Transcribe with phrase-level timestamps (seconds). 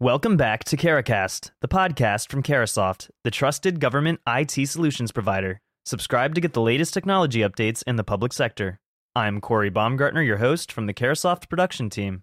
[0.00, 5.60] Welcome back to Carahcast, the podcast from Carahsoft, the trusted government IT solutions provider.
[5.84, 8.78] Subscribe to get the latest technology updates in the public sector.
[9.16, 12.22] I'm Corey Baumgartner, your host from the Carahsoft production team.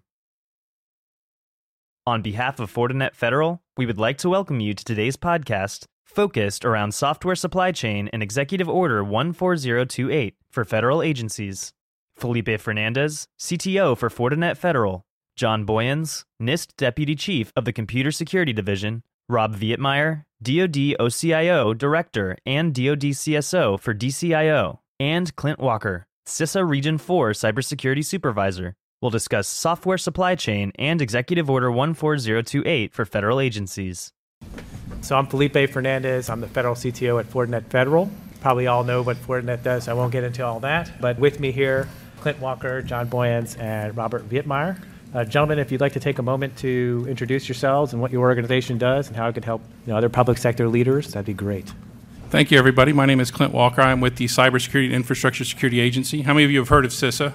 [2.06, 6.64] On behalf of Fortinet Federal, we would like to welcome you to today's podcast focused
[6.64, 11.74] around software supply chain and Executive Order 14028 for federal agencies.
[12.16, 15.04] Felipe Fernandez, CTO for Fortinet Federal,
[15.36, 22.38] John Boyens, NIST Deputy Chief of the Computer Security Division, Rob Vietmeyer, DoD OCIO Director
[22.46, 29.46] and DoD CSO for DCIO, and Clint Walker, CISA Region 4 Cybersecurity Supervisor, will discuss
[29.46, 34.14] software supply chain and Executive Order 14028 for federal agencies.
[35.02, 36.30] So I'm Felipe Fernandez.
[36.30, 38.10] I'm the federal CTO at Fortinet Federal.
[38.40, 39.86] Probably all know what Fortinet does.
[39.86, 40.98] I won't get into all that.
[40.98, 41.88] But with me here,
[42.20, 44.82] Clint Walker, John Boyens, and Robert Vietmeyer.
[45.16, 48.20] Uh, gentlemen, if you'd like to take a moment to introduce yourselves and what your
[48.20, 51.32] organization does and how it could help you know, other public sector leaders, that'd be
[51.32, 51.72] great.
[52.28, 52.92] Thank you, everybody.
[52.92, 53.80] My name is Clint Walker.
[53.80, 56.20] I'm with the Cybersecurity and Infrastructure Security Agency.
[56.20, 57.32] How many of you have heard of CISA?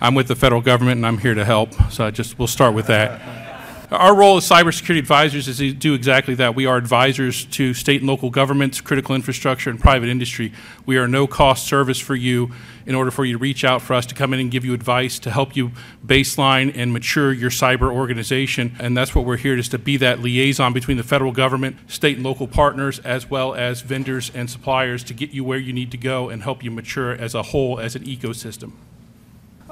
[0.00, 1.74] I'm with the federal government and I'm here to help.
[1.90, 3.43] So I just we'll start with that.
[3.90, 6.54] Our role as cybersecurity advisors is to do exactly that.
[6.54, 10.52] We are advisors to state and local governments, critical infrastructure, and private industry.
[10.86, 12.50] We are no cost service for you
[12.86, 14.72] in order for you to reach out for us to come in and give you
[14.72, 15.72] advice to help you
[16.04, 18.74] baseline and mature your cyber organization.
[18.78, 22.16] And that's what we're here is to be that liaison between the federal government, state
[22.16, 25.90] and local partners, as well as vendors and suppliers to get you where you need
[25.90, 28.72] to go and help you mature as a whole as an ecosystem.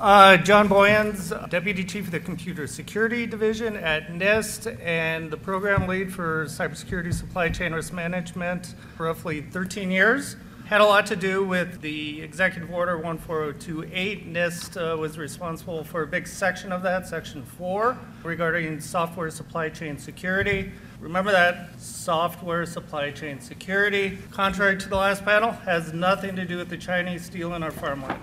[0.03, 5.86] Uh, John Boyens, Deputy Chief of the Computer Security Division at NIST and the program
[5.86, 10.34] lead for cybersecurity supply chain risk management for roughly 13 years.
[10.73, 14.33] Had a lot to do with the Executive Order 14028.
[14.33, 19.69] NIST uh, was responsible for a big section of that, Section 4, regarding software supply
[19.69, 20.73] chain security.
[20.98, 26.57] Remember that software supply chain security, contrary to the last panel, has nothing to do
[26.57, 28.19] with the Chinese stealing our farmland.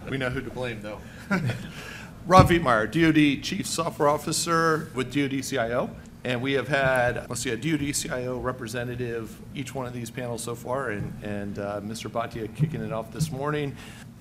[0.10, 0.98] we know who to blame, though.
[2.26, 5.90] Rob Vietmeyer, DoD Chief Software Officer with DoD CIO.
[6.26, 10.42] And we have had, let's see, a DoD CIO representative each one of these panels
[10.42, 12.10] so far, and, and uh, Mr.
[12.10, 13.76] Bhatia kicking it off this morning.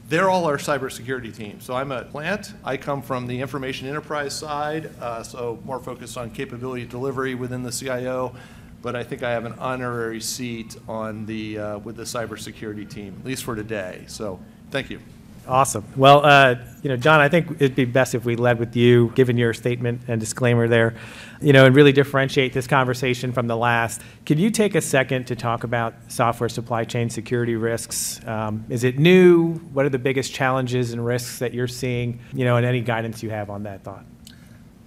[0.08, 1.60] They're all our cybersecurity team.
[1.60, 2.54] So I'm a plant.
[2.64, 7.64] I come from the information enterprise side, uh, so more focused on capability delivery within
[7.64, 8.36] the CIO.
[8.84, 13.16] But I think I have an honorary seat on the uh, with the cybersecurity team,
[13.20, 14.04] at least for today.
[14.06, 14.40] So
[14.70, 15.00] thank you.
[15.48, 15.86] Awesome.
[15.96, 19.12] Well, uh, you know, John, I think it'd be best if we led with you,
[19.16, 20.96] given your statement and disclaimer there,
[21.40, 24.02] you know, and really differentiate this conversation from the last.
[24.26, 28.26] Can you take a second to talk about software supply chain security risks?
[28.26, 29.54] Um, is it new?
[29.74, 32.20] What are the biggest challenges and risks that you're seeing?
[32.34, 34.06] You know, and any guidance you have on that thought.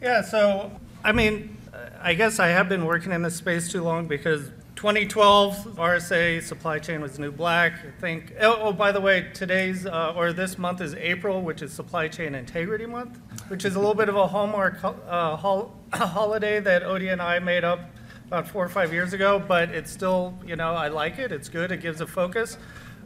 [0.03, 0.23] Yeah.
[0.23, 0.73] So,
[1.05, 1.57] I mean,
[2.01, 6.79] I guess I have been working in this space too long because 2012 RSA supply
[6.79, 7.73] chain was new black.
[7.85, 8.33] I think.
[8.41, 12.07] Oh, oh by the way, today's uh, or this month is April, which is Supply
[12.07, 13.19] Chain Integrity Month,
[13.49, 17.41] which is a little bit of a hallmark uh, hol- holiday that Odie and I
[17.41, 17.91] made up
[18.29, 19.41] about four or five years ago.
[19.41, 21.33] But it's still, you know, I like it.
[21.33, 21.73] It's good.
[21.73, 22.57] It gives a focus.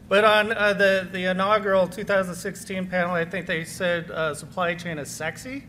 [0.07, 4.99] But on uh, the the inaugural 2016 panel, I think they said uh, supply chain
[4.99, 5.63] is sexy.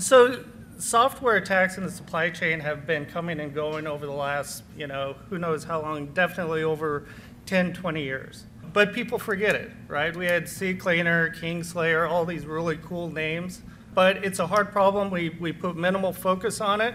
[0.00, 0.42] So
[0.78, 4.86] software attacks in the supply chain have been coming and going over the last, you
[4.86, 7.06] know, who knows how long, definitely over
[7.46, 8.44] 10, 20 years.
[8.72, 10.14] But people forget it, right?
[10.16, 13.62] We had CCleaner, Kingslayer, all these really cool names.
[13.94, 15.10] But it's a hard problem.
[15.10, 16.94] We, we put minimal focus on it.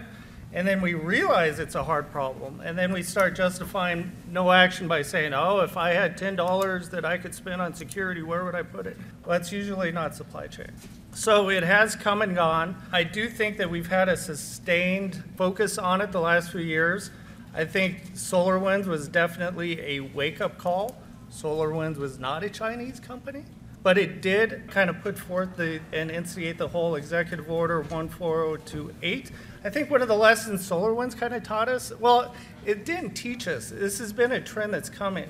[0.52, 2.60] And then we realize it's a hard problem.
[2.60, 7.04] And then we start justifying no action by saying, oh, if I had $10 that
[7.04, 8.96] I could spend on security, where would I put it?
[9.24, 10.72] Well, that's usually not supply chain.
[11.12, 12.76] So it has come and gone.
[12.90, 17.10] I do think that we've had a sustained focus on it the last few years.
[17.54, 20.96] I think SolarWinds was definitely a wake up call.
[21.30, 23.44] SolarWinds was not a Chinese company,
[23.82, 29.30] but it did kind of put forth the, and instigate the whole executive order 14028
[29.62, 32.34] I think one of the lessons SolarWinds kind of taught us, well,
[32.64, 33.68] it didn't teach us.
[33.68, 35.28] This has been a trend that's coming.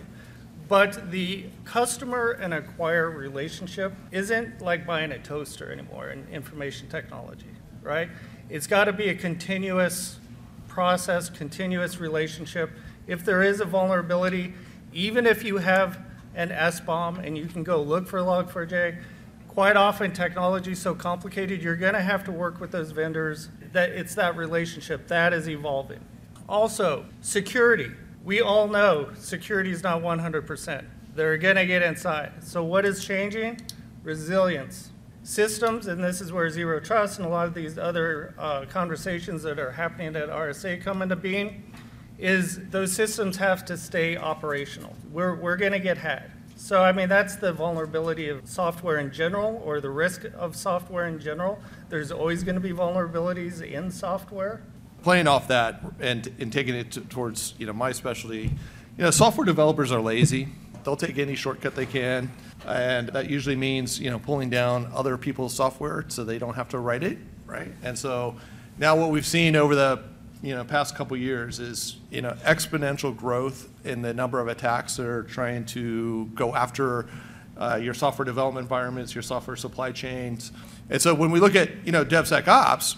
[0.69, 7.51] But the customer and acquire relationship isn't like buying a toaster anymore in information technology,
[7.83, 8.09] right?
[8.49, 10.21] It's got to be a continuous
[10.69, 12.71] process, continuous relationship.
[13.09, 14.55] If there is a vulnerability,
[14.93, 15.99] even if you have
[16.35, 19.03] an SBOM and you can go look for Log4j,
[19.49, 23.49] quite often technology is so complicated, you're going to have to work with those vendors
[23.73, 26.01] that it's that relationship that is evolving.
[26.49, 27.91] Also, security.
[28.25, 30.85] We all know security is not 100%.
[31.15, 32.33] They're going to get inside.
[32.43, 33.61] So, what is changing?
[34.03, 34.91] Resilience.
[35.23, 39.43] systems, and this is where zero trust and a lot of these other uh, conversations
[39.43, 41.63] that are happening at RSA come into being,
[42.21, 44.95] is those systems have to stay operational.
[45.11, 46.31] We're, we're going to get hacked.
[46.57, 51.07] So, I mean, that's the vulnerability of software in general, or the risk of software
[51.07, 51.59] in general.
[51.89, 54.63] There's always going to be vulnerabilities in software.
[55.03, 58.43] Playing off that and, and taking it to, towards you know my specialty,
[58.99, 60.49] you know, software developers are lazy.
[60.85, 62.31] They'll take any shortcut they can,
[62.67, 66.69] and that usually means you know pulling down other people's software so they don't have
[66.71, 67.17] to write it,
[67.47, 67.73] right?
[67.83, 68.37] And so
[68.77, 70.03] now what we've seen over the
[70.43, 74.97] you know past couple years is you know exponential growth in the number of attacks
[74.97, 77.07] that are trying to go after
[77.59, 80.51] uh, your software development environments, your software supply chains.
[80.89, 82.97] And so when we look at you know DevSecOps,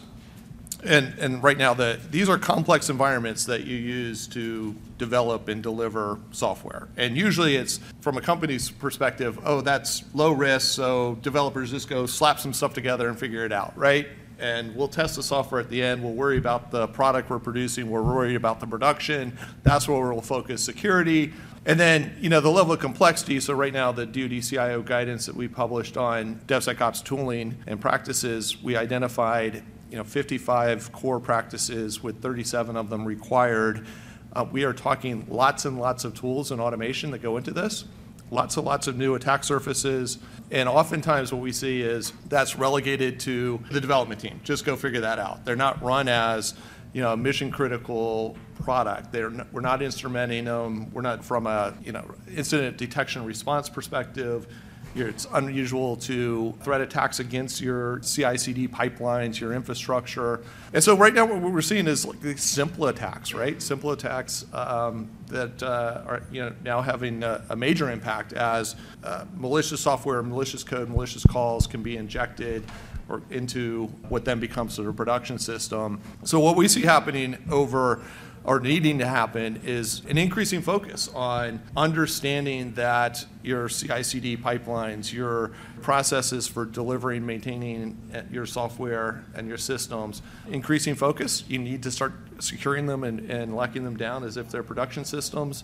[0.84, 5.62] and, and right now, the, these are complex environments that you use to develop and
[5.62, 6.88] deliver software.
[6.96, 12.06] And usually it's from a company's perspective, oh, that's low risk, so developers just go
[12.06, 14.08] slap some stuff together and figure it out, right?
[14.42, 16.02] And we'll test the software at the end.
[16.02, 17.88] We'll worry about the product we're producing.
[17.88, 19.38] We're worried about the production.
[19.62, 21.32] That's where we'll focus security.
[21.64, 23.38] And then, you know, the level of complexity.
[23.38, 28.60] So right now, the DoD CIO guidance that we published on DevSecOps tooling and practices,
[28.60, 29.62] we identified
[29.92, 33.86] you know, 55 core practices with 37 of them required.
[34.32, 37.84] Uh, we are talking lots and lots of tools and automation that go into this,
[38.32, 40.18] lots and lots of new attack surfaces.
[40.50, 44.40] And oftentimes, what we see is that's relegated to the development team.
[44.42, 45.44] Just go figure that out.
[45.44, 46.54] They're not run as
[46.92, 49.12] you know, a mission critical product.
[49.12, 50.90] They're not, we're not instrumenting them.
[50.92, 54.46] We're not from a you know incident detection response perspective
[54.94, 60.42] it's unusual to threat attacks against your CI/CD pipelines, your infrastructure.
[60.72, 63.60] And so right now what we're seeing is like these simple attacks, right?
[63.60, 68.76] Simple attacks um, that uh, are you know now having a, a major impact as
[69.04, 72.64] uh, malicious software, malicious code, malicious calls can be injected
[73.08, 76.00] or into what then becomes sort of production system.
[76.24, 78.02] So what we see happening over
[78.44, 85.52] are needing to happen is an increasing focus on understanding that your CI/CD pipelines, your
[85.80, 87.96] processes for delivering, maintaining
[88.30, 91.44] your software and your systems, increasing focus.
[91.48, 95.04] You need to start securing them and, and locking them down as if they're production
[95.04, 95.62] systems.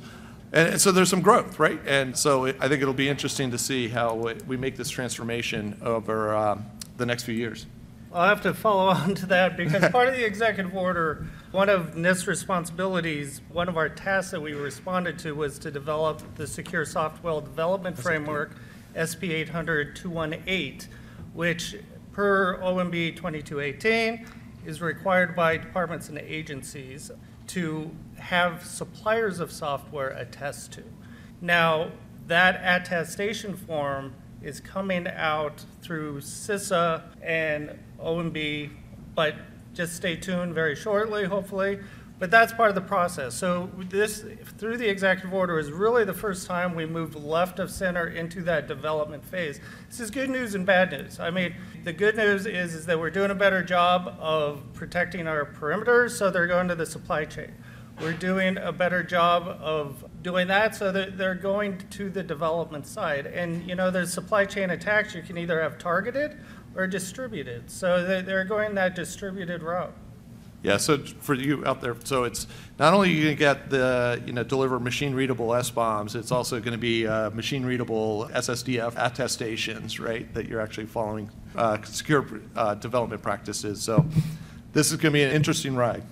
[0.52, 1.80] And so there's some growth, right?
[1.86, 4.14] And so I think it'll be interesting to see how
[4.46, 6.66] we make this transformation over um,
[6.96, 7.66] the next few years.
[8.12, 11.94] I'll have to follow on to that because part of the executive order, one of
[11.94, 16.84] NIST responsibilities, one of our tasks that we responded to was to develop the Secure
[16.84, 18.56] Software Development Framework,
[18.92, 20.80] SP 800 218,
[21.32, 21.76] which
[22.12, 24.26] per OMB 2218
[24.66, 27.10] is required by departments and agencies
[27.46, 30.82] to have suppliers of software attest to.
[31.40, 31.92] Now,
[32.26, 38.70] that attestation form is coming out through CISA and OMB,
[39.14, 39.36] but
[39.74, 41.78] just stay tuned very shortly, hopefully.
[42.18, 43.34] But that's part of the process.
[43.34, 44.24] So this,
[44.58, 48.42] through the executive order, is really the first time we moved left of center into
[48.42, 49.60] that development phase.
[49.88, 51.20] This is good news and bad news.
[51.20, 51.54] I mean,
[51.84, 56.10] the good news is, is that we're doing a better job of protecting our perimeters,
[56.10, 57.52] so they're going to the supply chain.
[58.00, 62.86] We're doing a better job of doing that so that they're going to the development
[62.86, 63.26] side.
[63.26, 66.38] And you know, there's supply chain attacks you can either have targeted
[66.78, 67.68] or distributed.
[67.70, 69.92] So they're going that distributed route.
[70.62, 72.46] Yeah, so for you out there, so it's
[72.78, 76.58] not only you going to get the, you know, deliver machine readable SBOMs, it's also
[76.58, 82.26] going to be uh, machine readable SSDF attestations, right, that you're actually following uh, secure
[82.56, 83.82] uh, development practices.
[83.82, 84.04] So
[84.72, 86.02] this is going to be an interesting ride.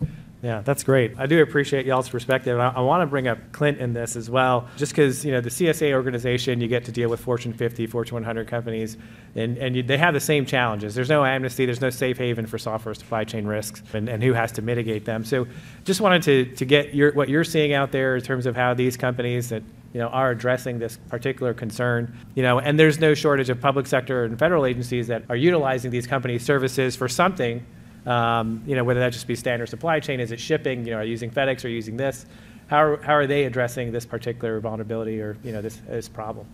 [0.47, 1.19] Yeah, that's great.
[1.19, 2.61] I do appreciate y'all's perspective.
[2.61, 5.41] I, I want to bring up Clint in this as well, just because you know
[5.41, 8.97] the CSA organization, you get to deal with Fortune 50, Fortune 100 companies,
[9.35, 10.95] and, and you, they have the same challenges.
[10.95, 14.35] There's no amnesty, there's no safe haven for software supply chain risks, and, and who
[14.35, 15.25] has to mitigate them.
[15.25, 15.49] So,
[15.83, 18.73] just wanted to, to get your, what you're seeing out there in terms of how
[18.73, 22.17] these companies that you know are addressing this particular concern.
[22.37, 25.91] You know, and there's no shortage of public sector and federal agencies that are utilizing
[25.91, 27.67] these companies' services for something
[28.07, 30.99] um, you know, whether that just be standard supply chain, is it shipping, you know,
[30.99, 32.25] are you using FedEx or using this?
[32.69, 36.47] How are, how are they addressing this particular vulnerability or, you know, this, this problem?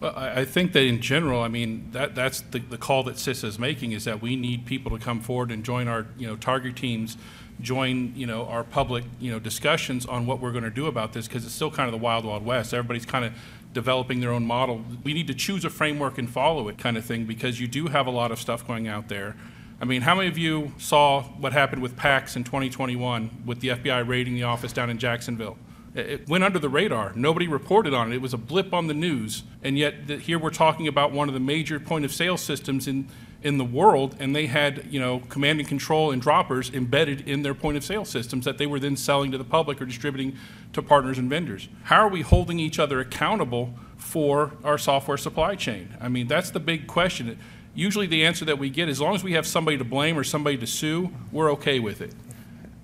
[0.00, 3.44] Well, I, think that in general, I mean, that, that's the, the call that CISA
[3.44, 6.34] is making is that we need people to come forward and join our, you know,
[6.34, 7.16] target teams,
[7.60, 11.12] join, you know, our public, you know, discussions on what we're going to do about
[11.12, 12.74] this because it's still kind of the wild, wild west.
[12.74, 13.32] Everybody's kind of
[13.72, 14.82] developing their own model.
[15.04, 17.86] We need to choose a framework and follow it kind of thing because you do
[17.86, 19.36] have a lot of stuff going out there.
[19.82, 23.68] I mean, how many of you saw what happened with PAX in 2021 with the
[23.68, 25.58] FBI raiding the office down in Jacksonville?
[25.96, 27.12] It went under the radar.
[27.16, 28.14] Nobody reported on it.
[28.14, 29.42] It was a blip on the news.
[29.64, 32.86] And yet, th- here we're talking about one of the major point of sale systems
[32.86, 33.08] in,
[33.42, 37.42] in the world, and they had, you know, command and control and droppers embedded in
[37.42, 40.38] their point of sale systems that they were then selling to the public or distributing
[40.74, 41.68] to partners and vendors.
[41.82, 45.96] How are we holding each other accountable for our software supply chain?
[46.00, 47.36] I mean, that's the big question.
[47.74, 50.24] Usually, the answer that we get, as long as we have somebody to blame or
[50.24, 52.14] somebody to sue, we're okay with it.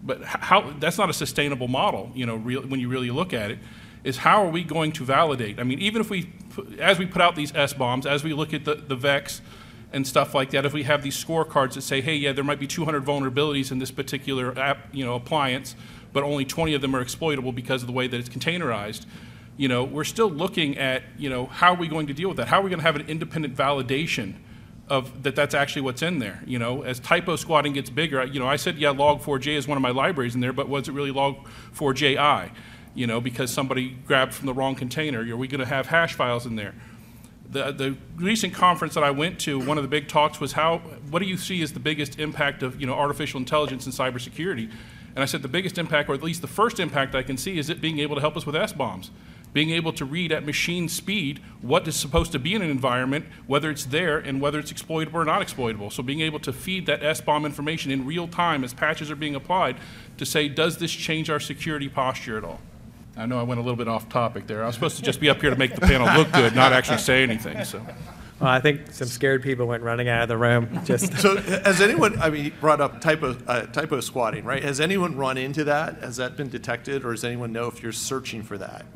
[0.02, 3.50] But how that's not a sustainable model you know real, when you really look at
[3.50, 3.58] it
[4.04, 5.60] is how are we going to validate?
[5.60, 6.32] I mean even if we
[6.78, 9.42] as we put out these SBOMs as we look at the, the VEX
[9.92, 12.60] and stuff like that if we have these scorecards that say hey yeah there might
[12.60, 15.74] be 200 vulnerabilities in this particular app you know appliance
[16.12, 19.04] but only 20 of them are exploitable because of the way that it's containerized
[19.58, 22.38] you know we're still looking at you know how are we going to deal with
[22.38, 22.48] that?
[22.48, 24.34] How are we going to have an independent validation
[24.90, 26.42] of that that's actually what's in there.
[26.46, 29.76] You know, as typo squatting gets bigger, you know, I said yeah, log4j is one
[29.76, 32.50] of my libraries in there, but was it really log4ji?
[32.94, 35.20] You know, because somebody grabbed from the wrong container.
[35.20, 36.74] Are we going to have hash files in there?
[37.50, 40.78] The, the recent conference that I went to, one of the big talks was how,
[41.10, 44.70] what do you see as the biggest impact of, you know, artificial intelligence and cybersecurity?
[45.14, 47.58] And I said the biggest impact, or at least the first impact I can see,
[47.58, 49.10] is it being able to help us with SBOMs
[49.58, 53.26] being able to read at machine speed what is supposed to be in an environment,
[53.48, 55.90] whether it's there and whether it's exploitable or not exploitable.
[55.90, 59.34] So being able to feed that SBOM information in real time as patches are being
[59.34, 59.76] applied
[60.16, 62.60] to say, does this change our security posture at all?
[63.16, 64.62] I know I went a little bit off topic there.
[64.62, 66.72] I was supposed to just be up here to make the panel look good, not
[66.72, 67.64] actually say anything.
[67.64, 67.84] So.
[68.38, 70.82] Well, I think some scared people went running out of the room.
[70.84, 74.62] Just So has anyone, I mean, he brought up typo, uh, typo squatting, right?
[74.62, 76.00] Has anyone run into that?
[76.04, 78.86] Has that been detected, or does anyone know if you're searching for that?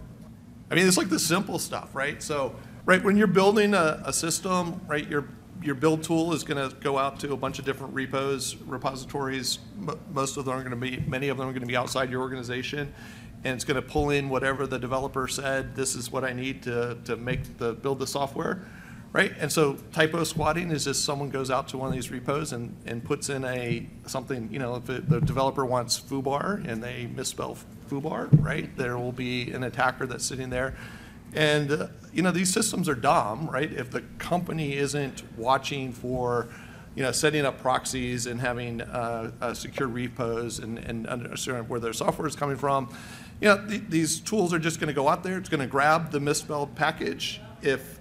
[0.73, 2.23] I mean, it's like the simple stuff, right?
[2.23, 2.55] So,
[2.87, 5.29] right, when you're building a, a system, right, your,
[5.62, 9.59] your build tool is going to go out to a bunch of different repos, repositories.
[10.11, 12.11] Most of them are going to be, many of them are going to be outside
[12.11, 12.95] your organization.
[13.45, 16.62] And it's going to pull in whatever the developer said, this is what I need
[16.62, 18.64] to, to make the, build the software,
[19.12, 19.35] right?
[19.38, 22.75] And so typo squatting is just someone goes out to one of these repos and,
[22.87, 27.09] and puts in a, something, you know, if it- the developer wants foobar and they
[27.14, 27.59] misspell
[28.00, 28.75] right?
[28.76, 30.75] There will be an attacker that's sitting there.
[31.34, 33.72] And, uh, you know, these systems are dumb, right?
[33.72, 36.49] If the company isn't watching for,
[36.94, 41.80] you know, setting up proxies and having uh, uh, secure repos and, and understanding where
[41.80, 42.94] their software is coming from,
[43.40, 45.38] you know, th- these tools are just going to go out there.
[45.38, 47.40] It's going to grab the misspelled package.
[47.62, 47.99] If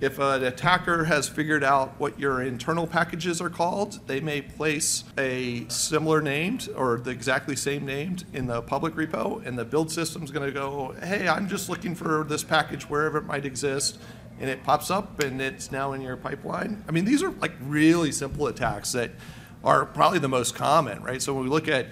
[0.00, 5.04] if an attacker has figured out what your internal packages are called, they may place
[5.18, 9.90] a similar named or the exactly same named in the public repo, and the build
[9.90, 13.98] system's going to go, hey, I'm just looking for this package wherever it might exist,
[14.40, 16.82] and it pops up and it's now in your pipeline.
[16.88, 19.10] I mean, these are like really simple attacks that
[19.62, 21.20] are probably the most common, right?
[21.20, 21.86] So when we look at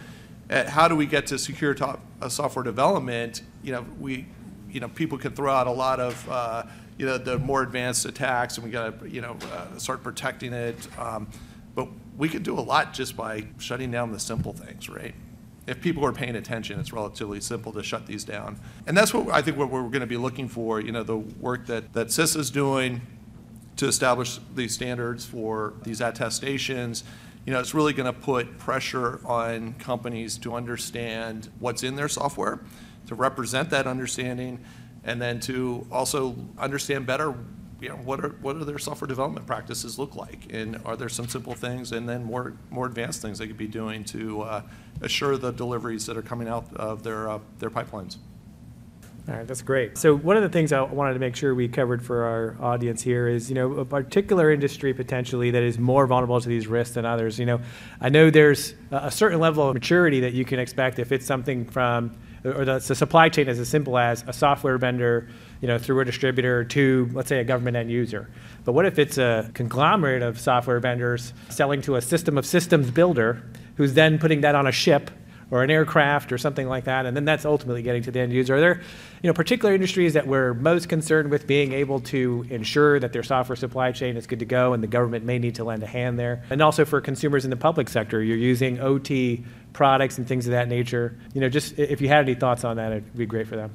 [0.50, 4.26] at how do we get to secure top, uh, software development, you know, we,
[4.70, 6.62] you know, people can throw out a lot of, uh,
[6.98, 10.52] you know, the more advanced attacks, and we got to, you know, uh, start protecting
[10.52, 10.76] it.
[10.98, 11.28] Um,
[11.74, 15.14] but we could do a lot just by shutting down the simple things, right?
[15.68, 18.58] If people are paying attention, it's relatively simple to shut these down.
[18.86, 20.80] And that's what I think what we're going to be looking for.
[20.80, 23.02] You know, the work that that CISA is doing
[23.76, 27.04] to establish these standards for these attestations.
[27.46, 32.08] You know, it's really going to put pressure on companies to understand what's in their
[32.08, 32.60] software,
[33.06, 34.58] to represent that understanding,
[35.04, 37.34] and then to also understand better,
[37.80, 41.08] you know, what are what are their software development practices look like, and are there
[41.08, 44.62] some simple things, and then more more advanced things they could be doing to uh,
[45.00, 48.16] assure the deliveries that are coming out of their uh, their pipelines.
[49.28, 49.98] All right, that's great.
[49.98, 53.02] So one of the things I wanted to make sure we covered for our audience
[53.02, 56.94] here is, you know, a particular industry potentially that is more vulnerable to these risks
[56.94, 57.38] than others.
[57.38, 57.60] You know,
[58.00, 61.26] I know there's a a certain level of maturity that you can expect if it's
[61.26, 65.28] something from, or the, the supply chain is as simple as a software vendor,
[65.60, 68.28] you know, through a distributor to, let's say, a government end user.
[68.64, 72.90] But what if it's a conglomerate of software vendors selling to a system of systems
[72.90, 73.42] builder
[73.76, 75.10] who's then putting that on a ship
[75.50, 78.32] or an aircraft or something like that, and then that's ultimately getting to the end
[78.32, 78.56] user.
[78.56, 78.82] Are there,
[79.22, 83.22] you know, particular industries that we're most concerned with being able to ensure that their
[83.22, 85.86] software supply chain is good to go, and the government may need to lend a
[85.86, 86.42] hand there?
[86.50, 90.52] And also for consumers in the public sector, you're using OT products and things of
[90.52, 91.18] that nature.
[91.32, 93.74] You know, just if you had any thoughts on that, it'd be great for them.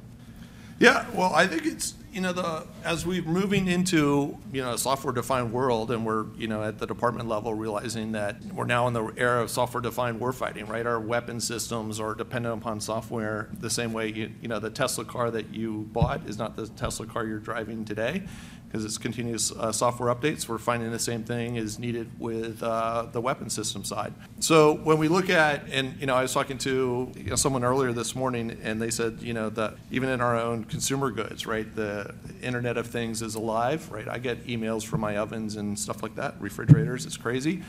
[0.79, 4.77] Yeah, well, I think it's, you know, the, as we're moving into, you know, a
[4.77, 8.93] software-defined world, and we're, you know, at the department level, realizing that we're now in
[8.93, 10.85] the era of software-defined warfighting, right?
[10.85, 15.05] Our weapon systems are dependent upon software the same way, you, you know, the Tesla
[15.05, 18.23] car that you bought is not the Tesla car you're driving today,
[18.67, 20.49] because it's continuous uh, software updates.
[20.49, 24.15] We're finding the same thing is needed with uh, the weapon system side.
[24.39, 27.63] So when we look at, and you know, I was talking to you know, someone
[27.63, 31.45] earlier this morning, and they said, you know, that even in our own consumer goods,
[31.45, 32.02] right, the
[32.41, 34.07] Internet of Things is alive, right?
[34.07, 37.05] I get emails from my ovens and stuff like that, refrigerators.
[37.05, 37.63] It's crazy.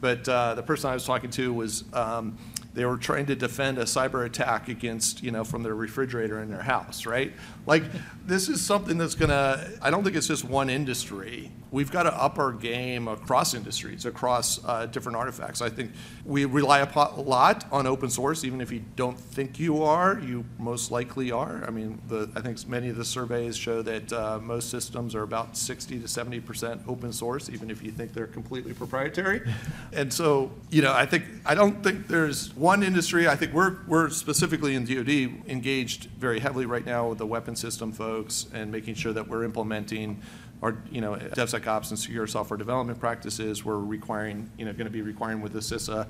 [0.00, 2.38] But uh, the person I was talking to was um,
[2.74, 6.48] they were trying to defend a cyber attack against, you know, from their refrigerator in
[6.48, 7.32] their house, right?
[7.66, 7.82] Like,
[8.24, 11.50] this is something that's to, I don't think it's just one industry.
[11.70, 15.60] We've got to up our game across industries, across uh, different artifacts.
[15.60, 15.92] I think
[16.24, 20.44] we rely a lot on open source, even if you don't think you are, you
[20.58, 21.64] most likely are.
[21.66, 25.22] I mean, the, I think many of the surveys show that uh, most systems are
[25.22, 29.42] about 60 to 70% open source, even if you think they're completely proprietary.
[29.92, 33.76] and so, you know, I think, I don't think there's one industry, I think we're,
[33.86, 38.72] we're specifically in DoD engaged very heavily right now with the weapon system folks and
[38.72, 40.22] making sure that we're implementing
[40.62, 43.64] our, you know, DevSecOps and secure software development practices.
[43.64, 46.06] We're requiring, you know, going to be requiring with the CISA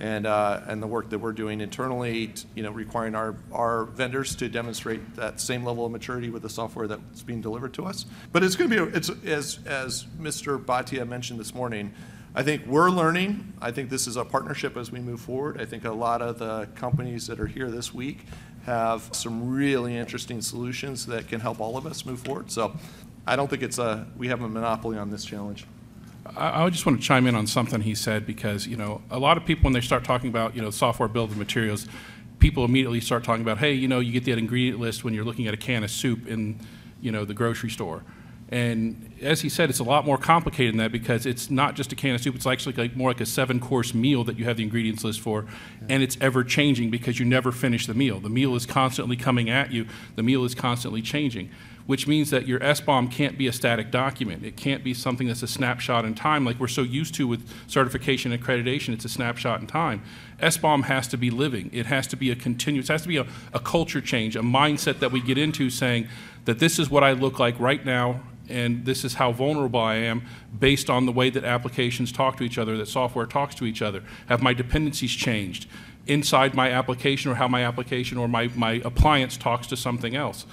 [0.00, 4.34] and, uh, and the work that we're doing internally, you know, requiring our, our vendors
[4.36, 8.06] to demonstrate that same level of maturity with the software that's being delivered to us.
[8.32, 10.62] But it's going to be, it's, as, as Mr.
[10.62, 11.94] Bhatia mentioned this morning,
[12.34, 13.52] I think we're learning.
[13.60, 15.60] I think this is a partnership as we move forward.
[15.60, 18.24] I think a lot of the companies that are here this week
[18.64, 22.50] have some really interesting solutions that can help all of us move forward.
[22.50, 22.74] So
[23.26, 25.66] I don't think it's a, we have a monopoly on this challenge.
[26.36, 29.18] I, I just want to chime in on something he said because, you know, a
[29.18, 31.86] lot of people, when they start talking about, you know, software building materials,
[32.38, 35.24] people immediately start talking about, hey, you know, you get that ingredient list when you're
[35.24, 36.58] looking at a can of soup in,
[37.00, 38.02] you know, the grocery store.
[38.48, 41.90] And as he said, it's a lot more complicated than that because it's not just
[41.92, 42.34] a can of soup.
[42.34, 45.46] It's actually like more like a seven-course meal that you have the ingredients list for,
[45.88, 48.20] and it's ever changing because you never finish the meal.
[48.20, 49.86] The meal is constantly coming at you.
[50.16, 51.48] The meal is constantly changing,
[51.86, 54.44] which means that your SBOM can't be a static document.
[54.44, 57.48] It can't be something that's a snapshot in time like we're so used to with
[57.66, 58.94] certification and accreditation.
[58.94, 60.02] It's a snapshot in time.
[60.40, 61.70] SBOM has to be living.
[61.72, 62.88] It has to be a continuous.
[62.88, 66.08] It has to be a, a culture change, a mindset that we get into saying
[66.44, 69.94] that this is what I look like right now and this is how vulnerable I
[69.96, 70.22] am
[70.58, 73.82] based on the way that applications talk to each other, that software talks to each
[73.82, 74.02] other.
[74.26, 75.66] Have my dependencies changed
[76.06, 80.46] inside my application or how my application or my, my appliance talks to something else?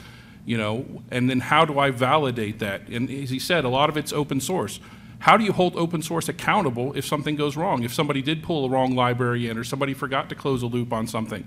[0.50, 2.88] You know, and then how do I validate that?
[2.88, 4.80] And as he said, a lot of it's open source.
[5.20, 7.84] How do you hold open source accountable if something goes wrong?
[7.84, 10.92] If somebody did pull a wrong library in or somebody forgot to close a loop
[10.92, 11.46] on something?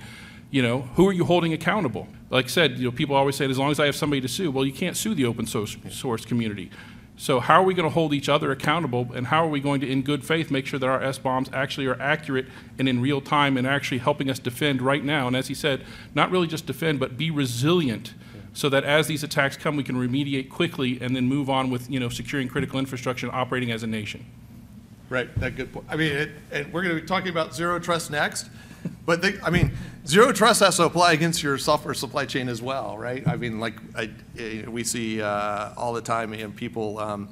[0.52, 2.06] you know, who are you holding accountable?
[2.28, 4.28] Like I said, you know, people always say, as long as I have somebody to
[4.28, 6.70] sue, well, you can't sue the open source, source community.
[7.16, 9.80] So how are we going to hold each other accountable, and how are we going
[9.80, 12.46] to, in good faith, make sure that our SBOMs actually are accurate
[12.78, 15.26] and in real time and actually helping us defend right now?
[15.26, 18.12] And as he said, not really just defend, but be resilient
[18.54, 21.90] so that as these attacks come, we can remediate quickly and then move on with,
[21.90, 24.24] you know, securing critical infrastructure and operating as a nation.
[25.08, 25.86] Right, that good point.
[25.88, 28.48] I mean, it, and we're going to be talking about zero trust next.
[29.06, 29.72] But they, I mean,
[30.06, 33.26] zero trust has to apply against your software supply chain as well, right?
[33.26, 36.98] I mean, like I, eh, we see uh, all the time, and people.
[36.98, 37.28] Um,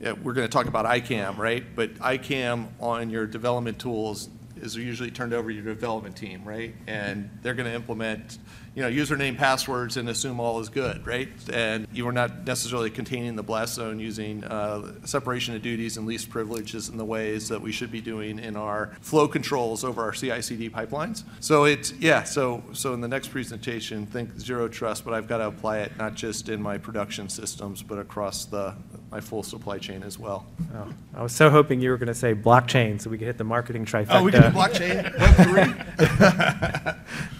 [0.00, 1.62] yeah, we're going to talk about ICAM, right?
[1.76, 6.74] But ICAM on your development tools is usually turned over to your development team, right?
[6.86, 8.38] And they're going to implement
[8.74, 11.28] you know, username, passwords, and assume all is good, right?
[11.52, 16.06] And you are not necessarily containing the blast zone using uh, separation of duties and
[16.06, 20.02] least privileges in the ways that we should be doing in our flow controls over
[20.02, 21.24] our CI/CD pipelines.
[21.40, 22.22] So it's yeah.
[22.22, 25.96] So so in the next presentation, think zero trust, but I've got to apply it
[25.96, 28.74] not just in my production systems, but across the
[29.10, 30.46] my full supply chain as well.
[30.74, 33.38] Oh, I was so hoping you were going to say blockchain, so we could hit
[33.38, 34.20] the marketing trifecta.
[34.20, 35.02] Oh, we can do blockchain.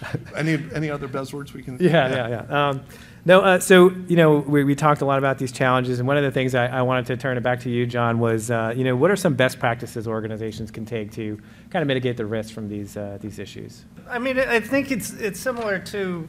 [0.13, 0.39] Web three.
[0.39, 1.77] any any other buzzwords we can?
[1.79, 2.69] Yeah, yeah, yeah.
[2.69, 2.81] Um,
[3.23, 6.17] no, uh, so you know we, we talked a lot about these challenges, and one
[6.17, 8.73] of the things I, I wanted to turn it back to you, John, was uh,
[8.75, 12.25] you know what are some best practices organizations can take to kind of mitigate the
[12.25, 13.85] risk from these uh, these issues?
[14.09, 16.27] I mean, I think it's it's similar to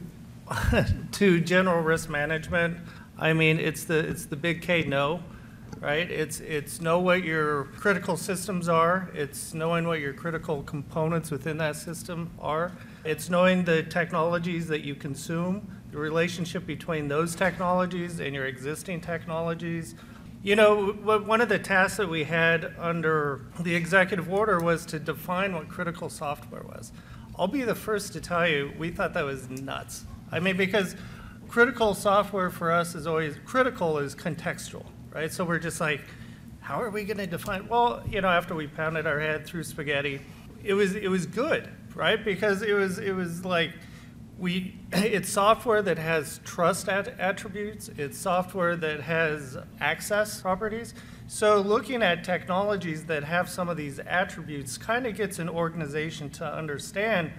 [1.13, 2.77] to general risk management.
[3.17, 5.21] I mean, it's the it's the big K no
[5.83, 6.09] right?
[6.09, 9.09] It's, it's know what your critical systems are.
[9.13, 12.71] It's knowing what your critical components within that system are.
[13.03, 19.01] It's knowing the technologies that you consume, the relationship between those technologies and your existing
[19.01, 19.95] technologies.
[20.41, 24.99] You know, one of the tasks that we had under the executive order was to
[24.99, 26.91] define what critical software was.
[27.37, 30.05] I'll be the first to tell you, we thought that was nuts.
[30.31, 30.95] I mean, because
[31.47, 35.31] critical software for us is always critical is contextual right?
[35.31, 36.01] So we're just like,
[36.59, 37.67] how are we going to define?
[37.67, 40.21] Well, you know, after we pounded our head through spaghetti,
[40.63, 42.23] it was it was good, right?
[42.23, 43.71] Because it was it was like
[44.37, 50.93] we, it's software that has trust at- attributes, it's software that has access properties.
[51.27, 56.29] So looking at technologies that have some of these attributes kind of gets an organization
[56.31, 57.31] to understand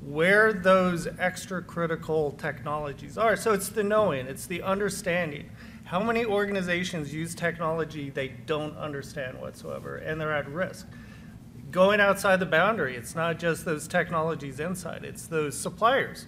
[0.00, 3.36] where those extra critical technologies are.
[3.36, 5.50] So it's the knowing, it's the understanding.
[5.84, 10.86] How many organizations use technology they don't understand whatsoever and they're at risk?
[11.70, 16.26] Going outside the boundary, it's not just those technologies inside, it's those suppliers.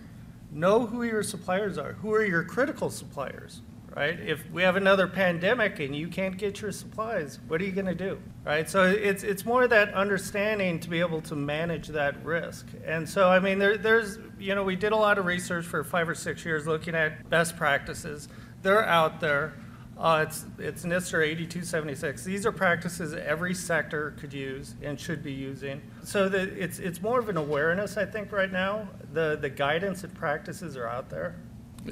[0.52, 1.94] Know who your suppliers are.
[1.94, 3.62] Who are your critical suppliers?
[3.96, 4.18] right?
[4.20, 7.86] If we have another pandemic and you can't get your supplies, what are you going
[7.86, 8.68] to do, right?
[8.68, 12.66] So it's it's more that understanding to be able to manage that risk.
[12.86, 15.82] And so I mean, there, there's you know we did a lot of research for
[15.84, 18.28] five or six years looking at best practices.
[18.62, 19.54] They're out there.
[20.00, 22.24] Uh, it's it's NIST 8276.
[22.24, 25.82] These are practices every sector could use and should be using.
[26.04, 28.88] So the, it's it's more of an awareness, I think, right now.
[29.12, 31.36] The the guidance and practices are out there.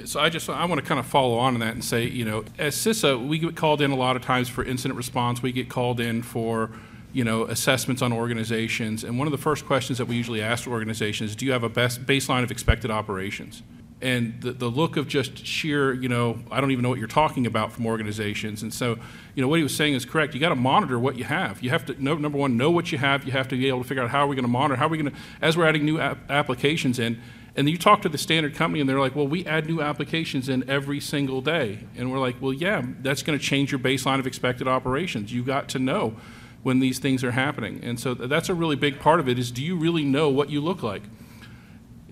[0.05, 2.25] So I just I want to kind of follow on in that and say, you
[2.25, 5.43] know, as CISA, we get called in a lot of times for incident response.
[5.43, 6.71] We get called in for
[7.13, 10.67] you know assessments on organizations, and one of the first questions that we usually ask
[10.67, 13.61] organizations is, do you have a best baseline of expected operations?
[14.01, 17.07] And the, the look of just sheer, you know, I don't even know what you're
[17.07, 18.63] talking about from organizations.
[18.63, 18.97] And so,
[19.35, 20.33] you know, what he was saying is correct.
[20.33, 21.61] You got to monitor what you have.
[21.61, 23.25] You have to, know, number one, know what you have.
[23.25, 24.85] You have to be able to figure out how are we going to monitor, how
[24.85, 27.19] are we going to, as we're adding new ap- applications in,
[27.55, 30.47] and you talk to the standard company, and they're like, well, we add new applications
[30.47, 31.79] in every single day.
[31.97, 35.33] And we're like, well, yeah, that's going to change your baseline of expected operations.
[35.33, 36.15] You got to know
[36.63, 37.81] when these things are happening.
[37.83, 40.49] And so that's a really big part of it is do you really know what
[40.49, 41.03] you look like?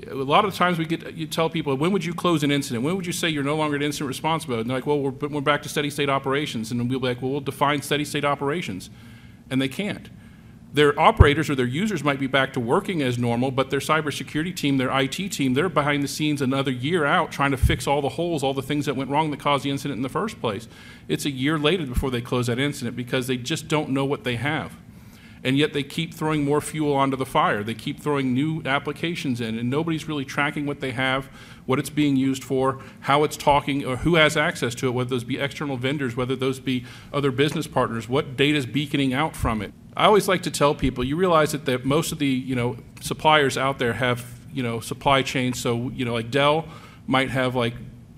[0.09, 2.83] A lot of times we get you tell people when would you close an incident?
[2.83, 4.59] When would you say you're no longer in incident response mode?
[4.59, 7.21] And they're like, well, we're, we're back to steady state operations, and we'll be like,
[7.21, 8.89] well, we'll define steady state operations,
[9.49, 10.09] and they can't
[10.73, 14.55] their operators or their users might be back to working as normal, but their cybersecurity
[14.55, 18.01] team, their IT team, they're behind the scenes another year out trying to fix all
[18.01, 20.39] the holes, all the things that went wrong that caused the incident in the first
[20.39, 20.67] place.
[21.07, 24.23] It's a year later before they close that incident because they just don't know what
[24.23, 24.77] they have.
[25.47, 27.63] And yet they keep throwing more fuel onto the fire.
[27.63, 31.29] They keep throwing new applications in, and nobody's really tracking what they have,
[31.65, 35.09] what it's being used for, how it's talking, or who has access to it, whether
[35.09, 36.83] those be external vendors, whether those be
[37.13, 39.71] other business partners, what data is beaconing out from it.
[39.95, 42.75] I always like to tell people, you realize that the, most of the you know
[42.99, 45.61] suppliers out there have you know supply chains.
[45.61, 46.67] So you know like Dell
[47.07, 47.73] might have like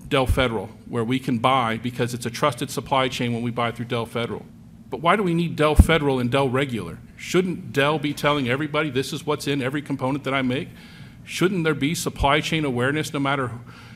[0.08, 3.70] Dell Federal, where we can buy because it's a trusted supply chain when we buy
[3.70, 4.44] through Dell Federal.
[4.90, 6.98] But why do we need Dell Federal and Dell Regular?
[7.16, 10.68] Shouldn't Dell be telling everybody this is what's in every component that I make?
[11.24, 13.52] Shouldn't there be supply chain awareness no matter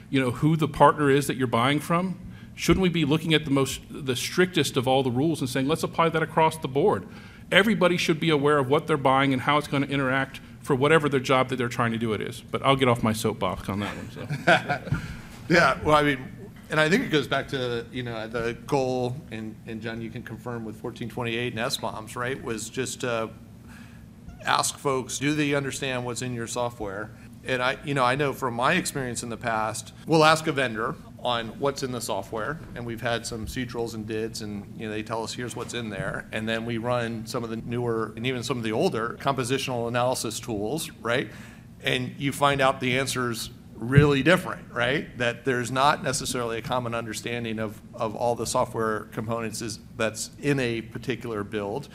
[0.09, 2.21] you know who the partner is that you're buying from?
[2.55, 5.67] Shouldn't we be looking at the most the strictest of all the rules and saying
[5.67, 7.09] let's apply that across the board?
[7.51, 10.77] Everybody should be aware of what they're buying and how it's going to interact for
[10.77, 12.41] whatever their job that they're trying to do it is.
[12.41, 14.11] But I'll get off my soapbox on that one.
[14.13, 14.99] So.
[15.49, 16.19] Yeah, well, I mean,
[16.75, 20.11] and I think it goes back to, you know, the goal, and, and John, you
[20.11, 23.31] can confirm with 1428 and SBOMs, right, was just to
[24.45, 27.13] ask folks, do they understand what's in your software?
[27.45, 30.53] And I, you know, I know from my experience in the past, we'll ask a
[30.53, 34.89] vendor on what's in the software, and we've had some rolls and DIDs, and you
[34.89, 37.57] know they tell us here's what's in there, and then we run some of the
[37.59, 41.31] newer and even some of the older compositional analysis tools, right?
[41.85, 45.17] And you find out the answers really different, right?
[45.19, 50.31] That there's not necessarily a common understanding of, of all the software components is, that's
[50.41, 51.89] in a particular build.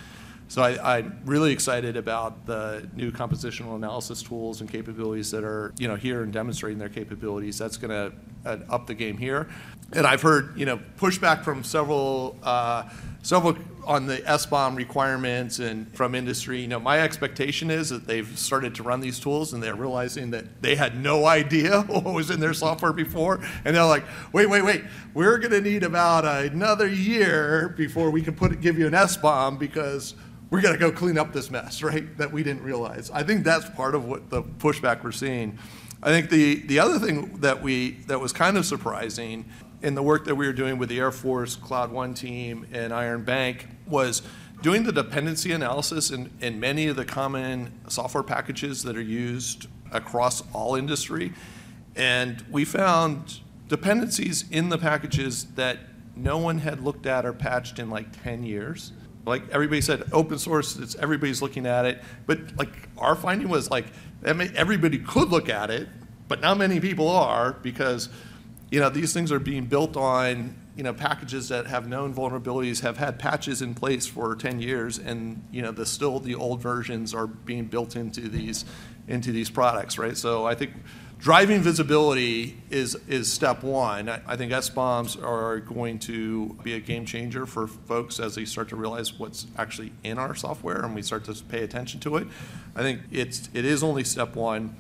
[0.49, 5.73] So I, I'm really excited about the new compositional analysis tools and capabilities that are,
[5.77, 7.59] you know, here and demonstrating their capabilities.
[7.59, 8.15] That's going to
[8.45, 9.49] uh, up the game here.
[9.93, 12.89] And I've heard, you know, pushback from several, uh,
[13.23, 16.61] several on the SBOM requirements and from industry.
[16.61, 20.29] You know, my expectation is that they've started to run these tools and they're realizing
[20.31, 24.47] that they had no idea what was in their software before, and they're like, wait,
[24.47, 24.83] wait, wait,
[25.15, 28.93] we're going to need about another year before we can put it, give you an
[28.93, 30.13] SBOM because
[30.51, 32.15] we're going to go clean up this mess, right?
[32.17, 33.09] That we didn't realize.
[33.11, 35.57] I think that's part of what the pushback we're seeing.
[36.01, 39.45] I think the, the other thing that we that was kind of surprising
[39.81, 42.93] in the work that we were doing with the Air Force Cloud One team and
[42.93, 44.21] Iron Bank was
[44.61, 49.67] doing the dependency analysis in, in many of the common software packages that are used
[49.91, 51.33] across all industry.
[51.95, 55.79] And we found dependencies in the packages that
[56.15, 58.93] no one had looked at or patched in like 10 years
[59.29, 62.01] like everybody said, open source, it's everybody's looking at it.
[62.25, 63.85] But like our finding was like
[64.23, 65.87] everybody could look at it,
[66.27, 68.09] but not many people are because
[68.71, 72.81] you know these things are being built on you know packages that have known vulnerabilities,
[72.81, 76.61] have had patches in place for 10 years, and you know the still the old
[76.61, 78.65] versions are being built into these
[79.07, 80.15] into these products, right?
[80.15, 80.73] So I think
[81.19, 84.09] driving visibility is, is step one.
[84.09, 88.45] I, I think SBOMs are going to be a game changer for folks as they
[88.45, 92.17] start to realize what's actually in our software and we start to pay attention to
[92.17, 92.27] it.
[92.75, 94.75] I think it's, it is only step one.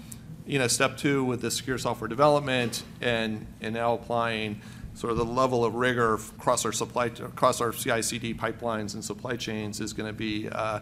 [0.45, 4.61] You know, step two with the secure software development and, and now applying
[4.95, 9.35] sort of the level of rigor across our supply, across our CI/CD pipelines and supply
[9.35, 10.79] chains is going to be, uh,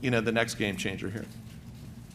[0.00, 1.26] you know, the next game changer here.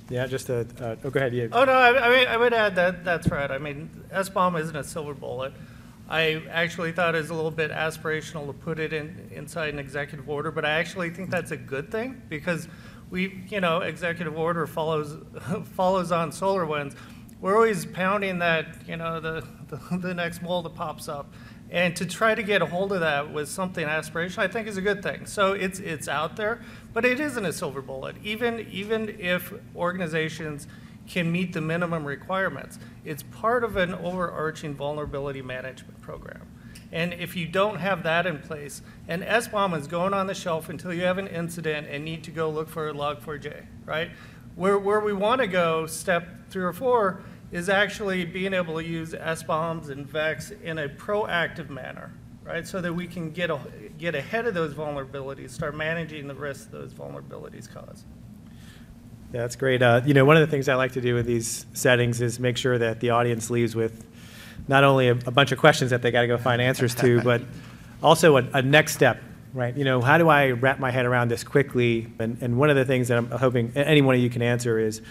[0.10, 1.50] Yeah, just a, uh, oh, go ahead, you.
[1.52, 3.50] Oh, no, I, I mean, I would add that, that's right.
[3.50, 5.54] I mean, SBOM isn't a silver bullet.
[6.10, 9.80] I actually thought it was a little bit aspirational to put it in, inside an
[9.80, 12.68] executive order, but I actually think that's a good thing because
[13.12, 15.18] we, you know, executive order follows,
[15.76, 16.96] follows on SolarWinds.
[17.40, 21.32] We're always pounding that, you know, the, the, the next mole that pops up.
[21.72, 24.78] And to try to get a hold of that with something aspirational, I think is
[24.78, 25.26] a good thing.
[25.28, 26.62] So it's, it's out there,
[26.94, 28.16] but it isn't a silver bullet.
[28.24, 30.68] Even, even if organizations
[31.08, 36.42] can meet the minimum requirements, it's part of an overarching vulnerability management program.
[36.92, 40.70] And if you don't have that in place, and SBOM is going on the shelf
[40.70, 44.10] until you have an incident and need to go look for a log4j, right?
[44.56, 47.22] Where, where we want to go, step three or four,
[47.52, 52.12] is actually being able to use SBOMs and VEX in a proactive manner,
[52.44, 52.68] right?
[52.68, 53.60] So that we can get, a,
[53.98, 58.06] get ahead of those vulnerabilities, start managing the risks those vulnerabilities cause.
[59.34, 59.82] Yeah, that's great.
[59.82, 62.40] Uh, you know, one of the things I like to do with these settings is
[62.40, 64.06] make sure that the audience leaves with
[64.68, 67.22] not only a, a bunch of questions that they got to go find answers to,
[67.24, 67.42] but
[68.02, 69.22] also a, a, next step,
[69.54, 69.76] right?
[69.76, 72.12] You know, how do I wrap my head around this quickly?
[72.20, 74.80] And, and one of the things that I'm hoping any one of you can answer
[74.80, 75.02] is,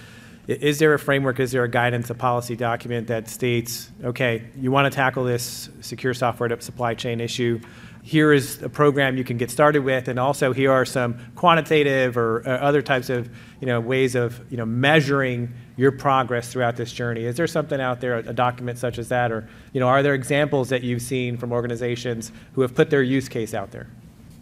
[0.48, 4.70] is there a framework, is there a guidance, a policy document that states, okay, you
[4.70, 7.60] want to tackle this secure software supply chain issue,
[8.02, 12.16] here is a program you can get started with, and also here are some quantitative
[12.16, 13.28] or, or other types of
[13.60, 17.24] you know, ways of you know, measuring your progress throughout this journey.
[17.24, 20.14] Is there something out there, a document such as that, or you know, are there
[20.14, 23.88] examples that you've seen from organizations who have put their use case out there?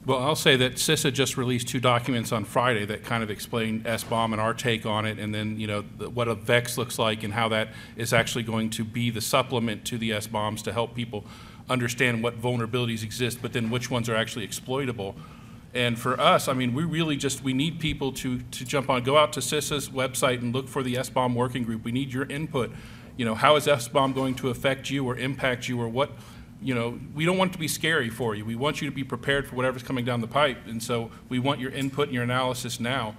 [0.06, 3.82] Well, I'll say that CISA just released two documents on Friday that kind of explain
[3.82, 6.96] SBOM and our take on it, and then you know the, what a VEX looks
[6.96, 10.72] like and how that is actually going to be the supplement to the SBOMs to
[10.72, 11.24] help people
[11.68, 15.16] understand what vulnerabilities exist, but then which ones are actually exploitable.
[15.74, 19.02] And for us, I mean, we really just we need people to to jump on,
[19.02, 21.82] go out to CISA's website and look for the SBOM working group.
[21.82, 22.70] We need your input.
[23.16, 26.12] You know, how is SBOM going to affect you or impact you, or what
[26.66, 28.44] you know, we don't want it to be scary for you.
[28.44, 30.66] We want you to be prepared for whatever's coming down the pipe.
[30.66, 33.14] And so we want your input and your analysis now.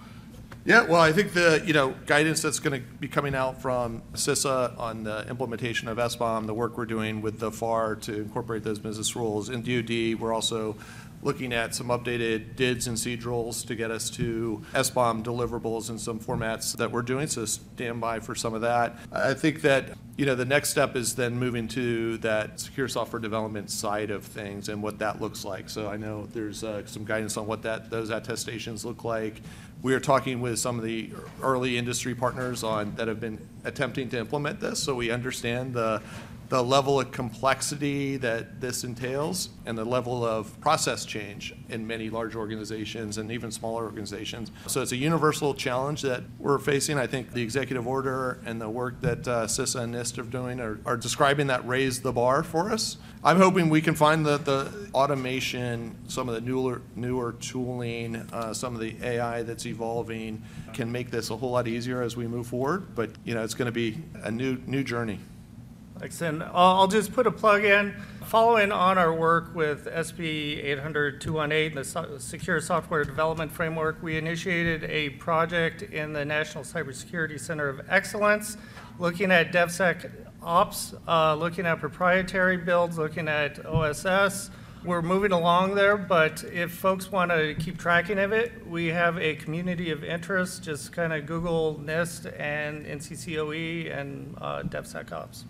[0.66, 4.02] Yeah, well, I think the you know guidance that's going to be coming out from
[4.16, 8.66] CISA on the implementation of SBOM, the work we're doing with the FAR to incorporate
[8.66, 9.48] those business rules.
[9.48, 10.76] In DoD, we're also
[11.22, 16.20] looking at some updated DIDs and rules to get us to SBOM deliverables in some
[16.20, 18.98] formats that we're doing, so stand by for some of that.
[19.12, 23.20] I think that you know the next step is then moving to that secure software
[23.20, 25.70] development side of things and what that looks like.
[25.70, 29.42] So I know there's uh, some guidance on what that those attestations look like.
[29.84, 34.10] We are talking with some of the early industry partners on that have been attempting
[34.10, 36.02] to implement this, so we understand the
[36.50, 42.10] the level of complexity that this entails and the level of process change in many
[42.10, 44.52] large organizations and even smaller organizations.
[44.68, 46.98] So it's a universal challenge that we're facing.
[46.98, 50.60] I think the executive order and the work that uh, CISA and NIST are doing
[50.62, 52.98] are, are, describing that raise the bar for us.
[53.24, 58.54] I'm hoping we can find the, the automation, some of the newer, newer tooling, uh,
[58.54, 62.28] some of the AI that's evolving can make this a whole lot easier as we
[62.28, 62.96] move forward.
[62.96, 65.20] But you know, it's going to be a new new journey.
[66.10, 67.94] Said, I'll just put a plug in.
[68.26, 75.12] Following on our work with SP 800-218, the Secure Software Development Framework, we initiated a
[75.12, 78.58] project in the National Cybersecurity Center of Excellence,
[79.00, 84.50] looking at DevSecOps, uh, looking at proprietary builds, looking at OSS.
[84.84, 89.18] We're moving along there, but if folks want to keep tracking of it, we have
[89.18, 90.64] a community of interest.
[90.64, 95.44] Just kind of Google NIST and NCCOE and uh, DevSecOps.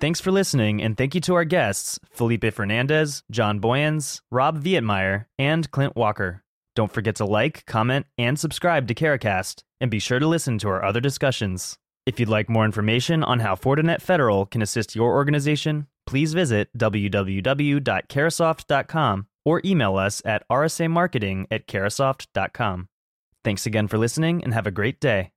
[0.00, 5.24] Thanks for listening, and thank you to our guests, Felipe Fernandez, John Boyens, Rob Vietmeyer,
[5.40, 6.44] and Clint Walker.
[6.76, 10.68] Don't forget to like, comment, and subscribe to Carahcast, and be sure to listen to
[10.68, 11.78] our other discussions.
[12.06, 16.68] If you'd like more information on how Fortinet Federal can assist your organization, please visit
[16.78, 22.88] www.carahsoft.com or email us at rsamarketing at carahsoft.com.
[23.42, 25.32] Thanks again for listening, and have a great day.